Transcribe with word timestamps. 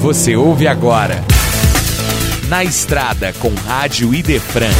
Você 0.00 0.36
ouve 0.36 0.68
agora. 0.68 1.24
Na 2.48 2.62
Estrada 2.62 3.32
com 3.32 3.52
Rádio 3.52 4.14
Idefran. 4.14 4.70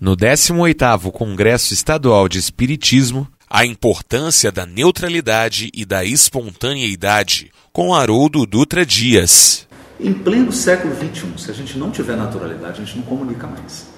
No 0.00 0.16
18º 0.16 1.10
Congresso 1.10 1.74
Estadual 1.74 2.28
de 2.28 2.38
Espiritismo, 2.38 3.26
a 3.50 3.66
importância 3.66 4.52
da 4.52 4.64
neutralidade 4.64 5.68
e 5.74 5.84
da 5.84 6.04
espontaneidade, 6.04 7.50
com 7.72 7.92
Haroldo 7.92 8.46
Dutra 8.46 8.86
Dias. 8.86 9.66
Em 9.98 10.14
pleno 10.14 10.52
século 10.52 10.94
XXI, 10.94 11.32
se 11.36 11.50
a 11.50 11.54
gente 11.54 11.76
não 11.76 11.90
tiver 11.90 12.16
naturalidade, 12.16 12.80
a 12.80 12.84
gente 12.84 12.98
não 12.98 13.04
comunica 13.04 13.48
mais. 13.48 13.88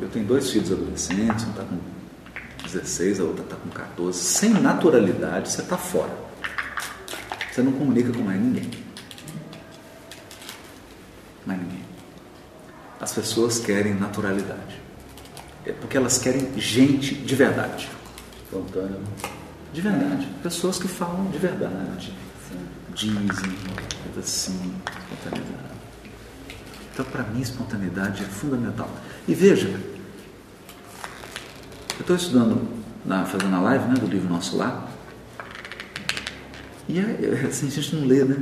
Eu 0.00 0.08
tenho 0.08 0.24
dois 0.24 0.50
filhos 0.50 0.72
adolescentes, 0.72 1.44
um 1.44 1.50
está 1.50 1.62
com 1.62 1.78
16, 2.64 3.20
a 3.20 3.24
outra 3.24 3.44
está 3.44 3.56
com 3.56 3.68
14. 3.68 4.18
Sem 4.18 4.50
naturalidade, 4.50 5.52
você 5.52 5.60
está 5.60 5.76
fora. 5.76 6.30
Você 7.52 7.62
não 7.62 7.72
comunica 7.72 8.10
com 8.12 8.22
mais 8.22 8.40
ninguém. 8.40 8.89
Mais 11.50 11.60
ninguém. 11.60 11.82
As 13.00 13.12
pessoas 13.12 13.58
querem 13.58 13.94
naturalidade. 13.94 14.80
É 15.66 15.72
porque 15.72 15.96
elas 15.96 16.16
querem 16.18 16.52
gente 16.56 17.14
de 17.14 17.34
verdade. 17.34 17.88
Espontâneo. 18.44 19.00
De 19.72 19.80
verdade. 19.80 20.28
Pessoas 20.44 20.78
que 20.78 20.86
falam 20.86 21.28
de 21.28 21.38
verdade. 21.38 22.14
Dizem, 22.94 23.56
coisa 24.04 24.20
assim, 24.20 24.74
espontaneidade. 25.00 25.70
Então, 26.92 27.04
para 27.06 27.24
mim, 27.24 27.40
espontaneidade 27.40 28.22
é 28.22 28.26
fundamental. 28.26 28.88
E 29.26 29.34
veja, 29.34 29.68
eu 31.96 32.00
estou 32.00 32.14
estudando, 32.14 32.68
na, 33.04 33.24
fazendo 33.24 33.56
a 33.56 33.60
live 33.60 33.88
né, 33.88 33.94
do 33.94 34.06
livro 34.06 34.28
Nosso 34.28 34.56
Lar, 34.56 34.88
e 36.88 36.98
é, 36.98 37.46
assim, 37.48 37.68
a 37.68 37.70
gente 37.70 37.96
não 37.96 38.06
lê, 38.06 38.24
né? 38.24 38.36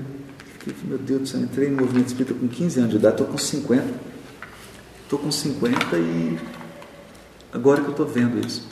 Meu 0.85 0.99
Deus 0.99 1.21
do 1.21 1.27
céu, 1.29 1.41
entrei 1.41 1.69
no 1.71 1.83
movimento 1.83 2.09
espírita 2.09 2.35
com 2.35 2.49
15 2.49 2.81
anos 2.81 2.91
de 2.91 2.97
idade, 2.97 3.15
estou 3.15 3.27
com 3.27 3.39
50. 3.39 3.85
Estou 5.03 5.19
com 5.19 5.33
50 5.33 5.97
e 5.97 6.39
agora 7.53 7.81
que 7.81 7.87
eu 7.87 7.93
estou 7.93 8.07
vendo 8.07 8.45
isso. 8.47 8.69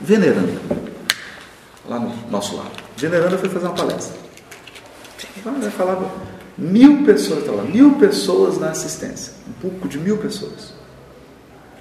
Veneranda, 0.00 0.60
lá 1.88 1.98
no 1.98 2.30
nosso 2.30 2.56
lado. 2.56 2.70
Veneranda 2.96 3.36
foi 3.36 3.48
fazer 3.48 3.66
uma 3.66 3.74
palestra. 3.74 4.16
Falava 5.76 6.10
mil 6.56 7.04
pessoas, 7.04 7.44
tá 7.44 7.52
lá, 7.52 7.64
mil 7.64 7.94
pessoas 7.94 8.58
na 8.58 8.70
assistência, 8.70 9.32
um 9.48 9.52
público 9.52 9.88
de 9.88 9.98
mil 9.98 10.18
pessoas. 10.18 10.74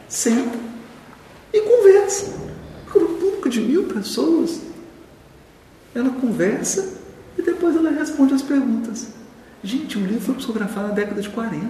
Senta 0.07 0.57
e 1.53 1.61
conversa. 1.61 2.33
Com 2.91 2.99
um 2.99 3.19
público 3.19 3.49
de 3.49 3.61
mil 3.61 3.83
pessoas, 3.83 4.61
ela 5.93 6.09
conversa 6.09 6.93
e 7.37 7.41
depois 7.41 7.75
ela 7.75 7.91
responde 7.91 8.33
as 8.33 8.41
perguntas. 8.41 8.78
Gente, 9.63 9.97
o 9.97 10.05
livro 10.05 10.21
foi 10.21 10.35
psicografado 10.35 10.89
na 10.89 10.93
década 10.93 11.21
de 11.21 11.29
40. 11.29 11.65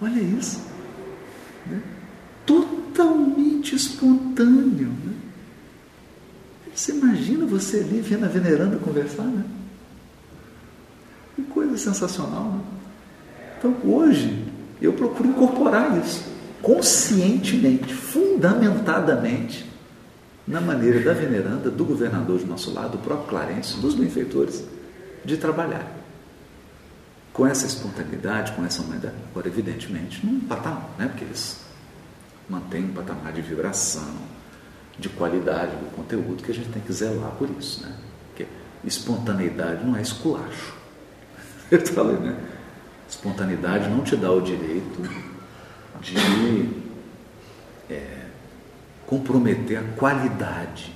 Olha 0.00 0.20
isso. 0.20 0.60
Né? 1.66 1.80
Totalmente 2.44 3.74
espontâneo. 3.74 4.88
Né? 4.88 5.14
Você 6.74 6.92
imagina 6.92 7.46
você 7.46 7.78
ali 7.78 8.00
vendo 8.00 8.24
a 8.24 8.28
veneranda 8.28 8.76
conversar, 8.76 9.22
né? 9.22 9.44
Que 11.36 11.42
coisa 11.42 11.78
sensacional, 11.78 12.44
né? 12.52 12.60
Então 13.58 13.76
hoje 13.84 14.44
eu 14.82 14.92
procuro 14.92 15.28
incorporar 15.28 15.96
isso 15.98 16.34
conscientemente, 16.60 17.92
fundamentadamente, 17.92 19.66
na 20.46 20.60
maneira 20.60 21.00
da 21.00 21.12
veneranda, 21.12 21.70
do 21.70 21.84
governador 21.84 22.38
de 22.38 22.44
nosso 22.44 22.72
lado, 22.72 22.92
do 22.92 22.98
próprio 22.98 23.28
Clarence, 23.28 23.78
dos 23.80 23.94
benfeitores, 23.94 24.64
de 25.24 25.36
trabalhar. 25.36 25.90
Com 27.32 27.46
essa 27.46 27.66
espontaneidade, 27.66 28.52
com 28.52 28.64
essa 28.64 28.82
humanidade, 28.82 29.14
agora, 29.30 29.48
evidentemente, 29.48 30.24
num 30.24 30.40
patamar, 30.40 30.90
né? 30.98 31.08
porque 31.08 31.24
eles 31.24 31.60
mantêm 32.48 32.84
um 32.84 32.92
patamar 32.92 33.32
de 33.32 33.40
vibração, 33.40 34.14
de 34.98 35.08
qualidade 35.08 35.72
do 35.76 35.90
conteúdo 35.96 36.42
que 36.42 36.52
a 36.52 36.54
gente 36.54 36.68
tem 36.68 36.82
que 36.82 36.92
zelar 36.92 37.32
por 37.32 37.48
isso, 37.58 37.82
né? 37.82 37.96
Porque 38.28 38.46
espontaneidade 38.84 39.84
não 39.84 39.96
é 39.96 40.02
esculacho. 40.02 40.74
Eu 41.70 41.84
falei, 41.86 42.16
né? 42.18 42.36
Espontaneidade 43.08 43.88
não 43.88 44.04
te 44.04 44.16
dá 44.16 44.30
o 44.30 44.40
direito 44.40 45.02
de 46.00 46.70
é, 47.90 48.26
comprometer 49.14 49.78
a 49.78 49.82
qualidade, 49.96 50.92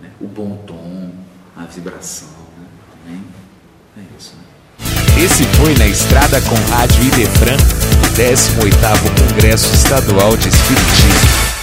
né? 0.00 0.10
o 0.20 0.28
bom 0.28 0.56
tom, 0.66 1.10
a 1.56 1.64
vibração, 1.64 2.28
né? 2.58 2.66
Também 2.92 3.24
é 3.98 4.00
isso, 4.16 4.34
né? 4.36 5.24
Esse 5.24 5.44
foi 5.56 5.74
Na 5.74 5.86
Estrada 5.86 6.40
com 6.42 6.54
Rádio 6.70 7.04
Idefran, 7.04 7.56
o 7.56 8.16
18º 8.16 9.28
Congresso 9.28 9.74
Estadual 9.74 10.36
de 10.36 10.48
Espiritismo. 10.48 11.55